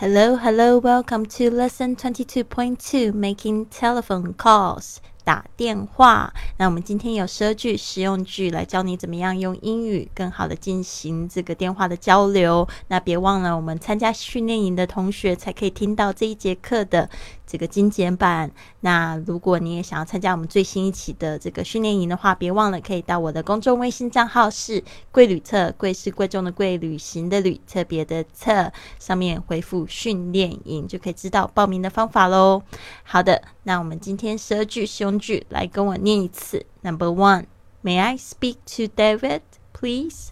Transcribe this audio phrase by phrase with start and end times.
[0.00, 5.00] Hello, hello, welcome to lesson twenty-two point two, making telephone calls.
[5.26, 6.32] 打电话。
[6.56, 12.66] 那我们今天有十二句实用句来教你怎么样用英语更好的进行这个电话的交流。
[12.86, 17.10] 那别忘了，我们参加训练营的同学才可以听到这一节课的
[17.44, 18.48] 这个精简版。
[18.82, 28.70] 那如果你也想要参加我们最新一期的这个训练营的话，别忘了可以到我的公众微信账号是“贵旅特”，贵是贵重的贵，旅行的旅，特别的特，
[29.00, 32.62] 上面回复“训练营”就可以知道报名的方法喽。
[33.02, 35.17] 好的，那我们今天十二句实用。
[35.19, 36.65] 句来跟我念一次。
[36.81, 37.45] Number one,
[37.83, 39.41] May I speak to David,
[39.73, 40.29] please?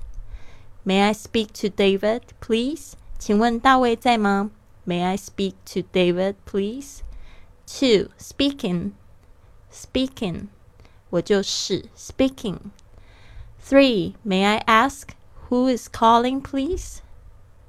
[0.85, 2.93] May I speak to David, please?
[3.17, 4.51] 请问大卫在吗？
[4.85, 6.99] May I speak to David, please?
[7.67, 8.91] Two, speaking,
[9.71, 10.47] speaking，
[11.11, 15.09] 我就是 speaking。Three, May I ask
[15.49, 16.99] who is calling, please?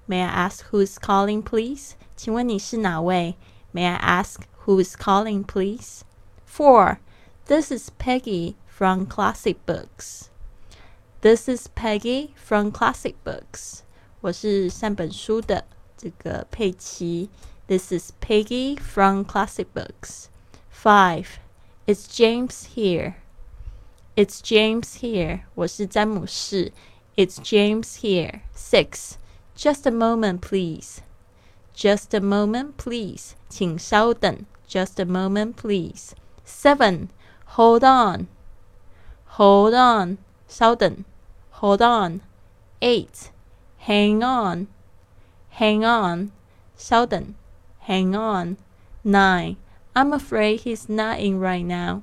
[0.08, 1.92] May I ask who is calling, please?
[2.16, 3.36] 请问你是哪位
[3.74, 6.04] ？May I ask who is calling, please?
[6.44, 7.00] Four,
[7.46, 10.30] this is Peggy from Classic Books.
[11.22, 13.82] This is Peggy from Classic Books.
[14.20, 15.64] 我是善本书的
[15.96, 17.30] 这个佩奇。
[17.66, 20.28] This is Peggy from Classic Books.
[20.70, 21.38] Five.
[21.86, 23.14] It's James here.
[24.16, 25.40] It's James here.
[25.54, 26.72] 我是詹姆士。
[27.16, 28.40] It's James here.
[28.54, 29.18] Six.
[29.56, 31.00] Just a moment, please.
[31.74, 33.34] Just a moment, please.
[33.48, 34.44] 请稍等。
[34.68, 36.14] Just a moment, please.
[36.44, 37.08] Seven.
[37.56, 38.28] Hold on,
[39.36, 41.04] hold on, 稍等，
[41.50, 42.20] hold on.
[42.80, 43.32] Eight,
[43.78, 44.68] hang on,
[45.58, 46.30] hang on,
[46.76, 47.34] 稍等，
[47.80, 48.56] hang on.
[49.02, 49.56] Nine,
[49.96, 52.02] I'm afraid he's not in right now.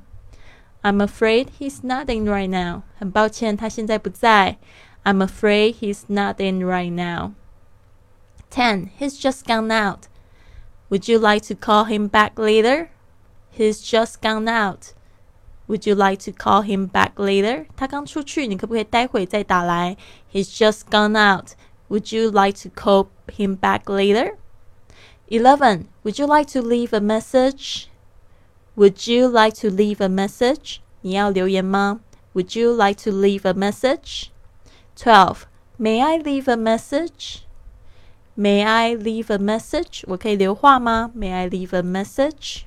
[0.83, 2.81] I'm afraid he's not in right now.
[2.99, 4.57] 很抱歉，他现在不在。
[5.05, 7.31] I'm afraid he's not in right now.
[8.51, 10.07] Ten, he's just gone out.
[10.89, 12.89] Would you like to call him back later?
[13.51, 14.93] He's just gone out.
[15.67, 17.65] Would you like to call him back later?
[17.75, 19.97] 他刚出去，你可不可以待会再打来？
[20.31, 21.55] He's just gone out.
[21.89, 24.37] Would you like to call him back later?
[25.27, 25.87] Eleven.
[26.03, 27.87] Would you like to leave a message?
[28.77, 30.77] Would you like to leave a message?
[31.01, 31.99] 你要留言吗？
[32.33, 34.27] Would you like to leave a message?
[34.95, 35.41] Twelve.
[35.77, 37.39] May I leave a message?
[38.36, 40.04] May I leave a message?
[40.06, 42.62] 我可以留话吗？May I leave a message?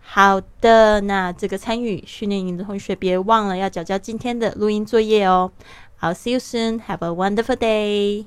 [0.00, 5.50] 好的，那这个参与训练营的同学，别忘了要交交今天的录音作业哦。
[6.00, 6.80] I'll see you soon.
[6.80, 8.26] Have a wonderful day.